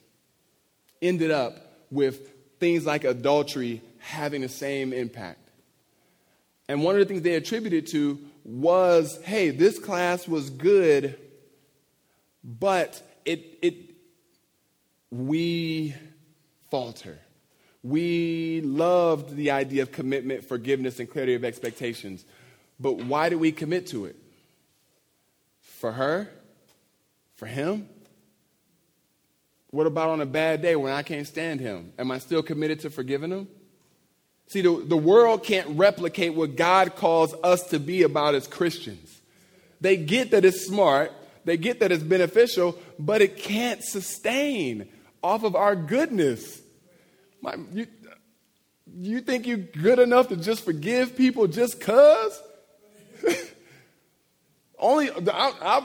[1.02, 2.30] ended up with
[2.60, 5.40] things like adultery having the same impact.
[6.68, 11.18] And one of the things they attributed to was hey, this class was good,
[12.44, 13.76] but it, it,
[15.12, 15.96] we
[16.70, 17.20] falter.
[17.84, 22.26] We loved the idea of commitment, forgiveness, and clarity of expectations.
[22.80, 24.16] But why did we commit to it?
[25.60, 26.30] For her?
[27.36, 27.90] For him?
[29.74, 31.94] What about on a bad day when I can't stand him?
[31.98, 33.48] Am I still committed to forgiving him?
[34.46, 39.20] See, the, the world can't replicate what God calls us to be about as Christians.
[39.82, 41.12] They get that it's smart,
[41.44, 44.90] they get that it's beneficial, but it can't sustain
[45.24, 46.62] off of our goodness.
[47.42, 47.88] My, you,
[48.96, 52.40] you think you're good enough to just forgive people just because?
[54.78, 55.84] only, I, I,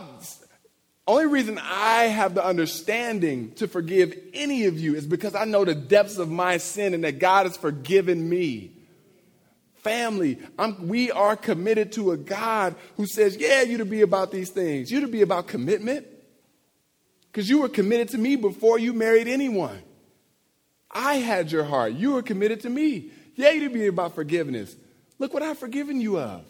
[1.09, 5.65] only reason I have the understanding to forgive any of you is because I know
[5.65, 8.73] the depths of my sin and that God has forgiven me.
[9.77, 14.31] Family, I'm, we are committed to a God who says, Yeah, you to be about
[14.31, 14.91] these things.
[14.91, 16.07] You to be about commitment.
[17.33, 19.83] Because you were committed to me before you married anyone.
[20.91, 21.95] I had your heart.
[21.95, 23.13] You were committed to me.
[23.35, 24.77] Yeah, you to be about forgiveness.
[25.19, 26.45] Look what I've forgiven you of.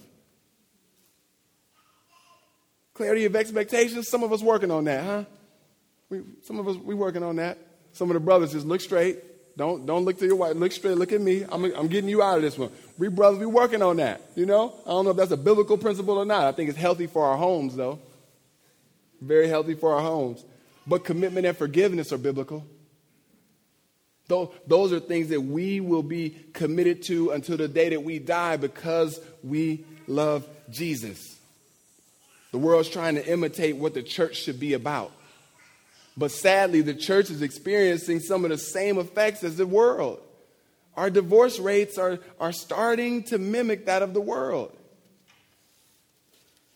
[2.98, 4.08] Clarity of expectations.
[4.08, 5.24] Some of us working on that, huh?
[6.10, 7.56] We, some of us we working on that.
[7.92, 9.56] Some of the brothers just look straight.
[9.56, 10.56] Don't don't look to your wife.
[10.56, 10.98] Look straight.
[10.98, 11.44] Look at me.
[11.48, 12.72] I'm I'm getting you out of this one.
[12.98, 14.20] We brothers, we working on that.
[14.34, 14.74] You know.
[14.84, 16.46] I don't know if that's a biblical principle or not.
[16.46, 18.00] I think it's healthy for our homes, though.
[19.20, 20.44] Very healthy for our homes.
[20.84, 22.66] But commitment and forgiveness are biblical.
[24.26, 28.18] Those those are things that we will be committed to until the day that we
[28.18, 31.37] die because we love Jesus.
[32.52, 35.12] The world's trying to imitate what the church should be about.
[36.16, 40.20] But sadly, the church is experiencing some of the same effects as the world.
[40.96, 44.76] Our divorce rates are, are starting to mimic that of the world.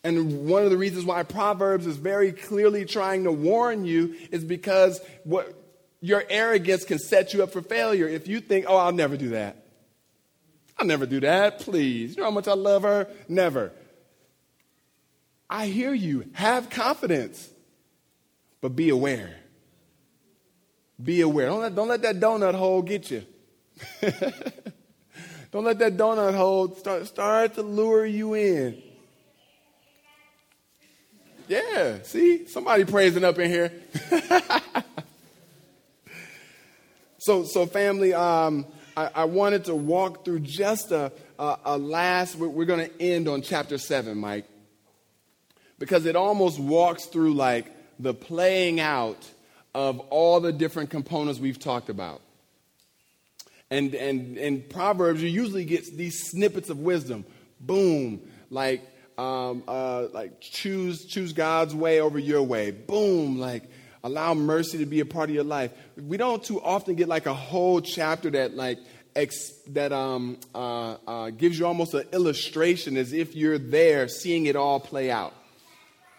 [0.05, 4.45] And one of the reasons why Proverbs is very clearly trying to warn you is
[4.45, 5.53] because what,
[6.01, 9.31] your arrogance can set you up for failure if you think, oh, I'll never do
[9.31, 9.65] that.
[10.77, 12.17] I'll never do that, please.
[12.17, 13.09] You know how much I love her?
[13.29, 13.73] Never.
[15.53, 16.25] I hear you.
[16.33, 17.51] Have confidence,
[18.63, 19.37] but be aware.
[21.01, 21.49] Be aware.
[21.49, 23.23] Don't let, don't let that donut hole get you.
[25.53, 28.83] don't let that donut hole start, start to lure you in.
[31.49, 32.47] Yeah, see?
[32.47, 33.73] Somebody praising up in here.
[37.19, 38.65] so, so family, um,
[38.97, 43.03] I, I, wanted to walk through just a, a, a, last, we're, we're going to
[43.03, 44.47] end on chapter 7, Mike,
[45.83, 47.67] because it almost walks through like
[47.99, 49.19] the playing out
[49.75, 52.21] of all the different components we've talked about.
[53.69, 57.25] And, and, and Proverbs, you usually get these snippets of wisdom.
[57.59, 62.71] Boom, like, um, uh, like choose, choose God's way over your way.
[62.71, 63.65] Boom, like
[64.05, 65.73] allow mercy to be a part of your life.
[66.01, 68.79] We don't too often get like a whole chapter that like
[69.17, 74.47] ex- that um, uh, uh, gives you almost an illustration as if you're there seeing
[74.47, 75.35] it all play out.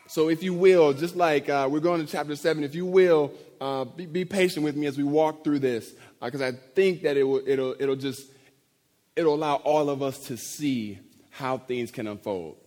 [0.08, 3.32] So, if you will, just like uh, we're going to chapter 7, if you will,
[3.62, 7.04] uh, be, be, patient with me as we walk through this, because uh, I think
[7.04, 8.30] that it will, it'll, it'll just
[9.16, 11.00] it'll allow all of us to see
[11.30, 12.58] how things can unfold.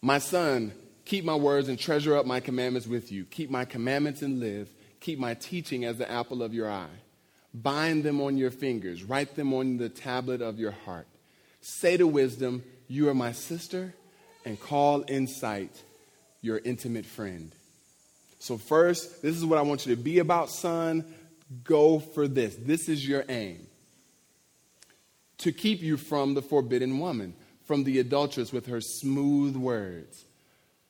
[0.00, 0.72] My son,
[1.04, 3.24] keep my words and treasure up my commandments with you.
[3.24, 4.68] Keep my commandments and live.
[5.00, 6.86] Keep my teaching as the apple of your eye.
[7.52, 11.06] Bind them on your fingers, write them on the tablet of your heart.
[11.60, 13.94] Say to wisdom, You are my sister,
[14.44, 15.82] and call insight
[16.44, 17.52] your intimate friend.
[18.38, 21.04] So, first, this is what I want you to be about, son.
[21.62, 22.56] Go for this.
[22.56, 23.66] This is your aim
[25.38, 27.34] to keep you from the forbidden woman,
[27.64, 30.24] from the adulteress with her smooth words.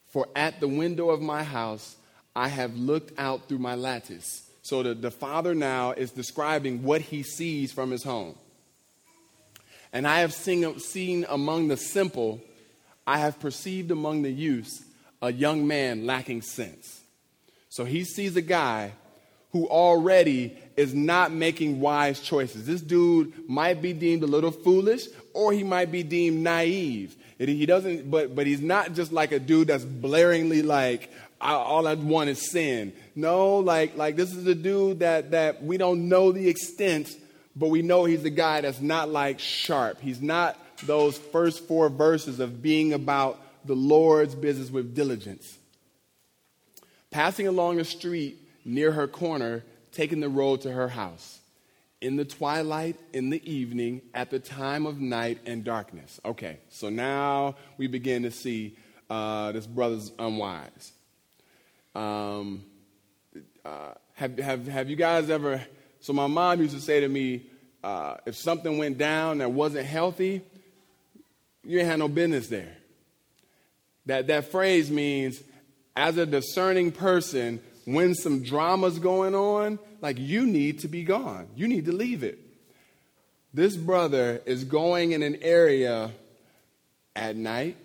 [0.08, 1.96] For at the window of my house
[2.36, 7.02] I have looked out through my lattice so the, the father now is describing what
[7.02, 8.34] he sees from his home.
[9.92, 12.40] And I have seen, seen among the simple,
[13.06, 14.82] I have perceived among the youths
[15.24, 17.00] a young man lacking sense.
[17.68, 18.92] So he sees a guy
[19.52, 22.66] who already is not making wise choices.
[22.66, 27.16] This dude might be deemed a little foolish or he might be deemed naive.
[27.38, 31.10] He doesn't, but, but he's not just like a dude that's blaringly like,
[31.40, 32.92] all I want is sin.
[33.14, 37.10] No, like, like this is a dude that, that we don't know the extent,
[37.56, 40.00] but we know he's a guy that's not like sharp.
[40.00, 45.58] He's not those first four verses of being about the Lord's business with diligence.
[47.10, 51.40] Passing along a street near her corner, taking the road to her house.
[52.00, 56.20] In the twilight, in the evening, at the time of night and darkness.
[56.24, 58.76] Okay, so now we begin to see
[59.08, 60.92] uh, this brother's unwise.
[61.94, 62.64] Um,
[63.64, 65.64] uh, have, have, have you guys ever?
[66.00, 67.46] So, my mom used to say to me,
[67.82, 70.42] uh, if something went down that wasn't healthy,
[71.64, 72.76] you ain't had no business there.
[74.06, 75.42] That, that phrase means,
[75.96, 81.48] as a discerning person, when some drama's going on, like you need to be gone.
[81.54, 82.38] You need to leave it.
[83.52, 86.10] This brother is going in an area
[87.14, 87.76] at night,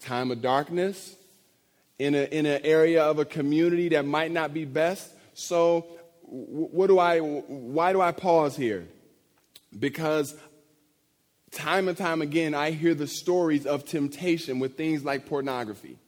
[0.00, 1.14] time of darkness,
[1.98, 5.10] in, a, in an area of a community that might not be best.
[5.34, 5.86] So,
[6.30, 8.86] what do I, why do I pause here?
[9.78, 10.34] Because
[11.50, 15.98] time and time again, I hear the stories of temptation with things like pornography.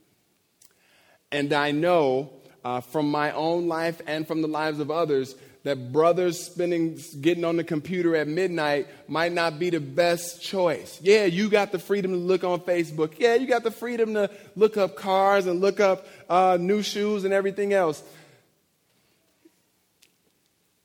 [1.32, 2.30] And I know
[2.64, 7.44] uh, from my own life and from the lives of others that brothers spending getting
[7.44, 10.98] on the computer at midnight might not be the best choice.
[11.02, 13.14] Yeah, you got the freedom to look on Facebook.
[13.18, 17.24] Yeah, you got the freedom to look up cars and look up uh, new shoes
[17.24, 18.02] and everything else.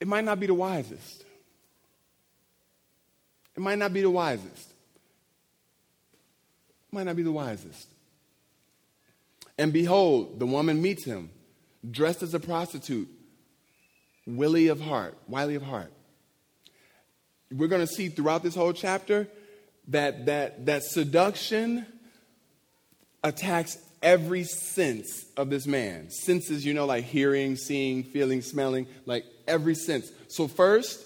[0.02, 1.25] It might not be the wisest.
[3.56, 4.70] It might not be the wisest.
[6.12, 7.88] It might not be the wisest.
[9.58, 11.30] And behold, the woman meets him,
[11.90, 13.08] dressed as a prostitute
[14.28, 15.94] Willie of heart, wily of heart.
[17.52, 19.28] We're going to see throughout this whole chapter
[19.90, 21.86] that, that, that seduction
[23.24, 26.10] attacks every sense of this man.
[26.10, 30.12] Senses, you know, like hearing, seeing, feeling, smelling, like every sense.
[30.28, 31.04] So, first,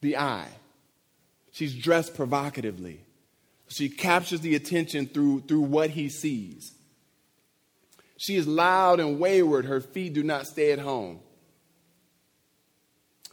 [0.00, 0.48] the eye.
[1.56, 3.00] She's dressed provocatively.
[3.68, 6.74] She captures the attention through, through what he sees.
[8.18, 9.64] She is loud and wayward.
[9.64, 11.20] Her feet do not stay at home.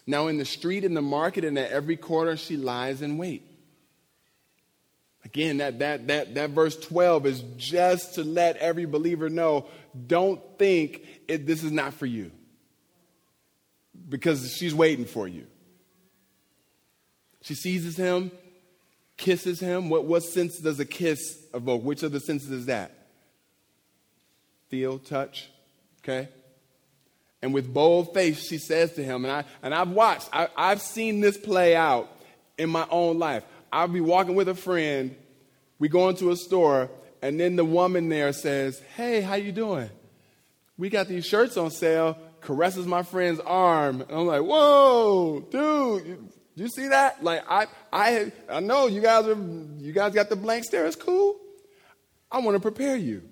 [0.07, 3.45] Now, in the street, in the market, and at every corner, she lies in wait.
[5.25, 9.67] Again, that, that, that, that verse 12 is just to let every believer know
[10.07, 12.31] don't think it, this is not for you
[14.07, 15.45] because she's waiting for you.
[17.43, 18.31] She seizes him,
[19.17, 19.89] kisses him.
[19.89, 21.83] What, what sense does a kiss evoke?
[21.83, 22.91] Which of the senses is that?
[24.69, 25.49] Feel, touch,
[25.99, 26.29] okay?
[27.41, 30.81] And with bold face, she says to him, and, I, and I've watched, I, I've
[30.81, 32.09] seen this play out
[32.57, 33.43] in my own life.
[33.71, 35.13] I'll be walking with a friend,
[35.79, 36.89] we go into a store,
[37.21, 39.89] and then the woman there says, Hey, how you doing?
[40.77, 44.01] We got these shirts on sale, caresses my friend's arm.
[44.01, 47.23] And I'm like, Whoa, dude, Do you see that?
[47.23, 49.37] Like I, I, I know you guys are,
[49.79, 50.85] you guys got the blank stare.
[50.85, 51.37] It's cool.
[52.31, 53.23] I want to prepare you.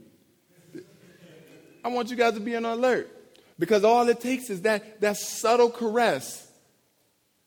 [1.84, 3.10] I want you guys to be on alert
[3.58, 6.48] because all it takes is that that subtle caress.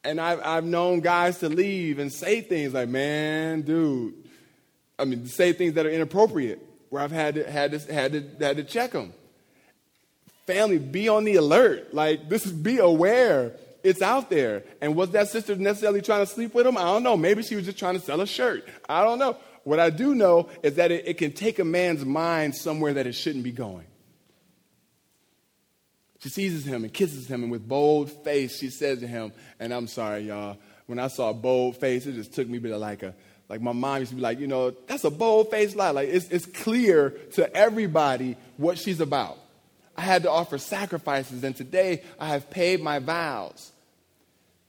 [0.02, 4.14] And I've, I've known guys to leave and say things like, "Man, dude,"
[4.98, 6.60] I mean, say things that are inappropriate.
[6.90, 9.12] Where I've had to, had to, had to, had to check them.
[10.46, 11.94] Family, be on the alert.
[11.94, 14.64] Like this is be aware it's out there.
[14.80, 16.76] And was that sister necessarily trying to sleep with him?
[16.76, 17.16] I don't know.
[17.16, 18.66] Maybe she was just trying to sell a shirt.
[18.88, 19.36] I don't know.
[19.62, 23.06] What I do know is that it, it can take a man's mind somewhere that
[23.06, 23.86] it shouldn't be going.
[26.20, 29.74] She seizes him and kisses him, and with bold face, she says to him, and
[29.74, 30.56] I'm sorry, y'all,
[30.86, 33.14] when I saw a bold face, it just took me to like a,
[33.50, 35.90] like my mom used to be like, you know, that's a bold face lie.
[35.90, 39.38] Like it's, it's clear to everybody what she's about.
[39.96, 43.72] I had to offer sacrifices, and today I have paid my vows.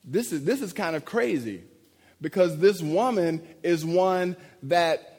[0.06, 1.64] This is, this is kind of crazy
[2.22, 5.12] because this woman is one that,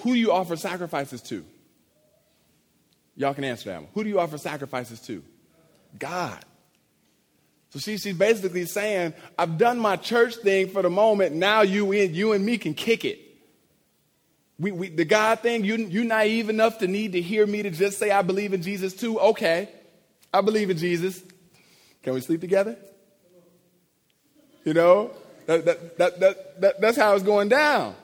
[0.00, 1.44] who you offer sacrifices to?
[3.16, 3.82] Y'all can answer that.
[3.94, 5.22] Who do you offer sacrifices to?
[5.98, 6.44] God.
[7.70, 11.34] So she, she's basically saying, I've done my church thing for the moment.
[11.34, 13.18] Now you, and, you and me can kick it.
[14.58, 17.70] We, we, the God thing, you, you naive enough to need to hear me to
[17.70, 19.18] just say, I believe in Jesus too?
[19.18, 19.70] Okay.
[20.32, 21.22] I believe in Jesus.
[22.02, 22.76] Can we sleep together?
[24.64, 25.10] You know,
[25.46, 27.94] that, that, that, that, that, that's how it's going down.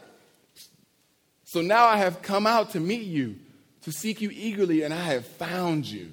[1.45, 3.37] So now I have come out to meet you,
[3.83, 6.13] to seek you eagerly, and I have found you.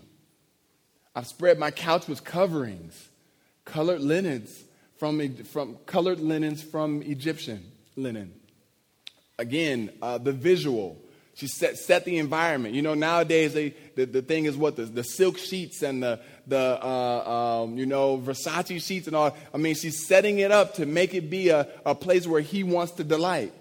[1.16, 3.10] I've spread my couch with coverings,
[3.64, 4.64] colored linens
[4.98, 8.34] from, from colored linens from Egyptian linen.
[9.38, 10.98] Again, uh, the visual.
[11.34, 12.76] She set, set the environment.
[12.76, 16.22] You know, nowadays they, the, the thing is what the, the silk sheets and the,
[16.48, 19.36] the uh, um, you know, Versace sheets and all.
[19.54, 22.64] I mean, she's setting it up to make it be a, a place where he
[22.64, 23.54] wants to delight.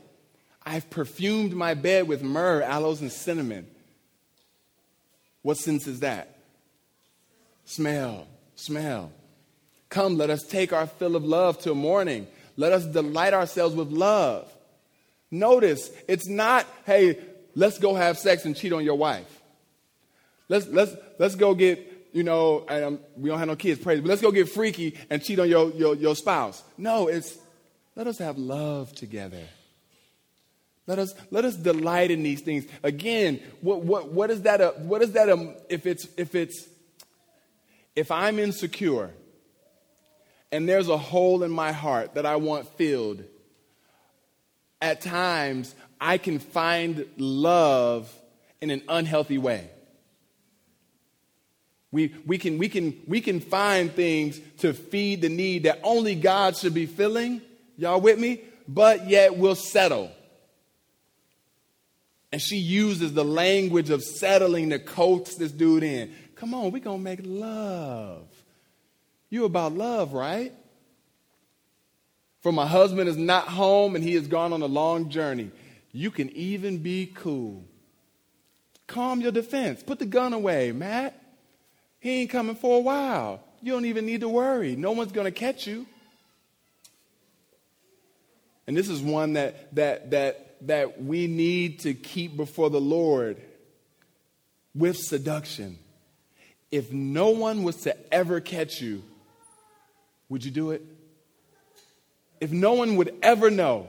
[0.64, 3.66] I've perfumed my bed with myrrh, aloes, and cinnamon.
[5.42, 6.38] What sense is that?
[7.66, 8.26] Smell,
[8.56, 9.12] smell.
[9.90, 12.26] Come, let us take our fill of love till morning.
[12.56, 14.50] Let us delight ourselves with love.
[15.30, 17.18] Notice, it's not, hey,
[17.54, 19.40] let's go have sex and cheat on your wife.
[20.48, 24.08] Let's, let's, let's go get you know, um, we don't have no kids, praise, but
[24.08, 26.62] let's go get freaky and cheat on your, your, your spouse.
[26.78, 27.36] No, it's
[27.96, 29.42] let us have love together.
[30.86, 32.66] Let us, let us delight in these things.
[32.84, 34.60] Again, what, what, what is that?
[34.60, 35.28] A, what is that?
[35.28, 36.68] A, if it's, if it's,
[37.96, 39.10] if I'm insecure
[40.52, 43.24] and there's a hole in my heart that I want filled,
[44.80, 48.12] at times I can find love
[48.60, 49.70] in an unhealthy way.
[51.94, 56.16] We, we, can, we, can, we can find things to feed the need that only
[56.16, 57.40] God should be filling.
[57.76, 58.40] Y'all with me?
[58.66, 60.10] But yet we'll settle.
[62.32, 66.12] And she uses the language of settling to coax this dude in.
[66.34, 68.26] Come on, we're going to make love.
[69.30, 70.52] You about love, right?
[72.40, 75.52] For my husband is not home and he has gone on a long journey.
[75.92, 77.62] You can even be cool.
[78.88, 79.84] Calm your defense.
[79.84, 81.20] Put the gun away, Matt.
[82.04, 83.42] He ain't coming for a while.
[83.62, 84.76] You don't even need to worry.
[84.76, 85.86] No one's going to catch you.
[88.66, 93.40] And this is one that, that, that, that we need to keep before the Lord
[94.74, 95.78] with seduction.
[96.70, 99.02] If no one was to ever catch you,
[100.28, 100.82] would you do it?
[102.38, 103.88] If no one would ever know,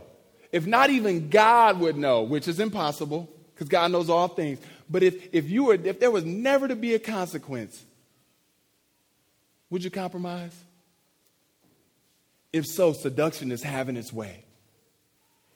[0.53, 4.59] if not even God would know, which is impossible because God knows all things,
[4.89, 7.83] but if, if, you were, if there was never to be a consequence,
[9.69, 10.55] would you compromise?
[12.53, 14.45] If so, seduction is having its way.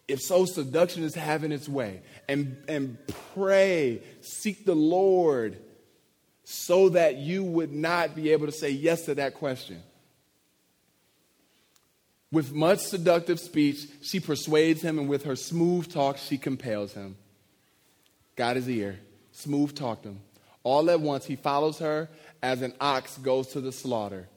[0.07, 2.01] If so, seduction is having its way.
[2.27, 2.97] And, and
[3.33, 5.57] pray, seek the Lord
[6.43, 9.83] so that you would not be able to say yes to that question.
[12.31, 17.15] With much seductive speech, she persuades him, and with her smooth talk, she compels him.
[18.35, 18.99] Got his ear,
[19.31, 20.19] smooth talked him.
[20.63, 22.09] All at once, he follows her
[22.41, 24.27] as an ox goes to the slaughter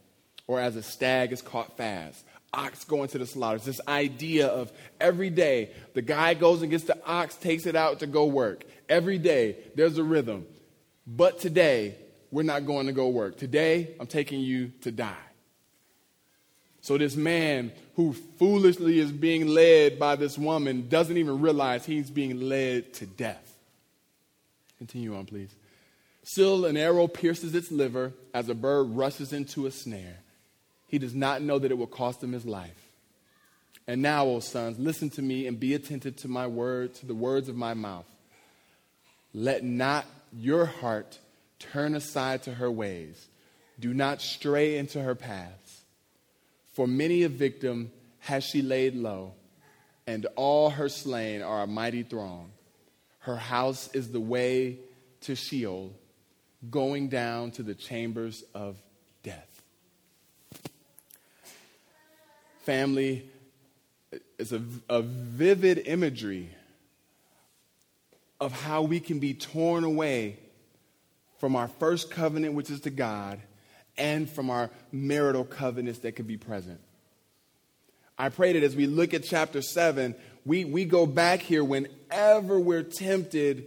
[0.46, 2.24] or as a stag is caught fast.
[2.54, 3.56] Ox going to the slaughter.
[3.56, 7.76] It's this idea of every day the guy goes and gets the ox, takes it
[7.76, 8.64] out to go work.
[8.88, 10.46] Every day there's a rhythm.
[11.06, 11.96] But today,
[12.30, 13.36] we're not going to go work.
[13.36, 15.16] Today, I'm taking you to die.
[16.80, 22.10] So, this man who foolishly is being led by this woman doesn't even realize he's
[22.10, 23.54] being led to death.
[24.78, 25.54] Continue on, please.
[26.24, 30.18] Still, an arrow pierces its liver as a bird rushes into a snare.
[30.86, 32.88] He does not know that it will cost him his life.
[33.86, 37.14] And now, O sons, listen to me and be attentive to my word, to the
[37.14, 38.06] words of my mouth.
[39.34, 41.18] Let not your heart
[41.58, 43.26] turn aside to her ways.
[43.80, 45.82] Do not stray into her paths.
[46.72, 49.32] For many a victim has she laid low,
[50.06, 52.52] and all her slain are a mighty throng.
[53.20, 54.78] Her house is the way
[55.22, 55.92] to Sheol,
[56.70, 58.76] going down to the chambers of
[59.22, 59.62] death.
[62.60, 63.28] Family,
[64.38, 66.50] is a, a vivid imagery
[68.40, 70.36] of how we can be torn away
[71.38, 73.40] from our first covenant, which is to God,
[73.96, 76.80] and from our marital covenants that could be present.
[78.18, 82.58] I pray that as we look at chapter 7, we, we go back here whenever
[82.58, 83.66] we're tempted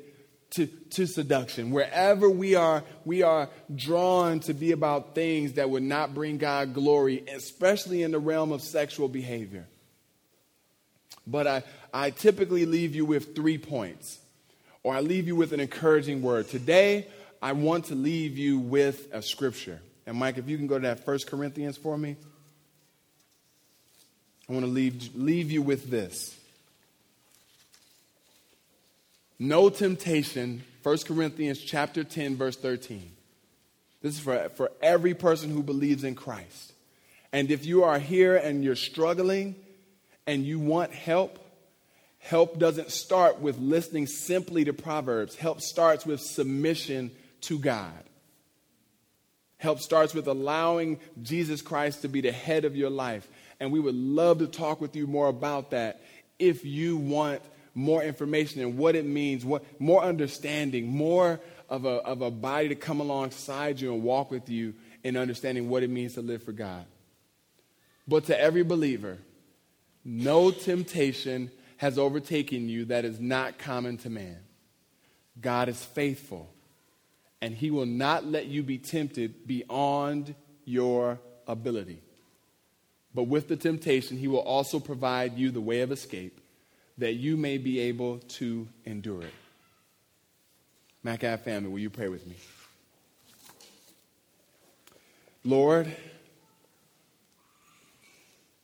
[0.56, 5.84] to, to seduction, wherever we are, we are drawn to be about things that would
[5.84, 9.68] not bring God glory, especially in the realm of sexual behavior.
[11.28, 14.20] But I, I typically leave you with three points,
[14.82, 16.48] or I leave you with an encouraging word.
[16.48, 17.08] Today,
[17.42, 19.82] I want to leave you with a scripture.
[20.06, 22.16] And Mike, if you can go to that First Corinthians for me.
[24.48, 26.40] I want to leave, leave you with this.
[29.38, 33.12] No temptation, 1 Corinthians chapter 10, verse 13.
[34.02, 36.74] This is for, for every person who believes in Christ.
[37.34, 39.56] And if you are here and you're struggling
[40.26, 41.40] and you want help,
[42.20, 45.36] help doesn't start with listening simply to Proverbs.
[45.36, 47.12] Help starts with submission
[47.42, 47.92] to God.
[49.58, 53.28] Help starts with allowing Jesus Christ to be the head of your life.
[53.60, 56.02] And we would love to talk with you more about that
[56.40, 57.42] if you want
[57.76, 62.70] more information and what it means, what, more understanding, more of a, of a body
[62.70, 64.74] to come alongside you and walk with you
[65.04, 66.86] in understanding what it means to live for God.
[68.08, 69.18] But to every believer,
[70.06, 74.38] no temptation has overtaken you that is not common to man.
[75.40, 76.50] God is faithful
[77.42, 82.02] and he will not let you be tempted beyond your ability.
[83.14, 86.40] But with the temptation, he will also provide you the way of escape
[86.98, 89.34] that you may be able to endure it.
[91.06, 92.36] Macab family, will you pray with me?
[95.44, 95.94] Lord,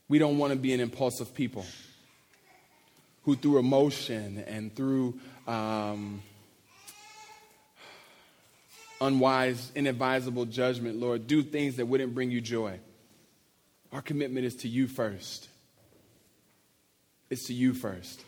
[0.08, 1.66] we don't want to be an impulsive people
[3.24, 6.24] who, through emotion and through um,
[9.00, 12.80] unwise, inadvisable judgment, Lord, do things that wouldn't bring you joy.
[13.92, 15.50] Our commitment is to you first.
[17.32, 18.24] It's to you first.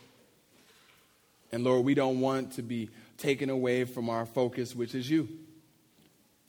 [1.51, 5.28] And Lord, we don't want to be taken away from our focus, which is you.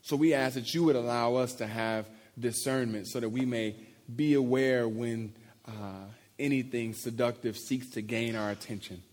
[0.01, 2.07] So we ask that you would allow us to have
[2.39, 3.75] discernment so that we may
[4.15, 5.33] be aware when
[5.67, 6.05] uh,
[6.39, 9.03] anything seductive seeks to gain our attention.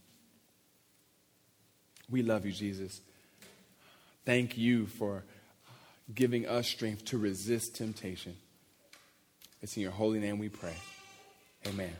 [2.08, 3.00] We love you, Jesus.
[4.24, 5.24] Thank you for
[6.14, 8.36] giving us strength to resist temptation.
[9.60, 10.76] It's in your holy name we pray.
[11.66, 11.92] Amen.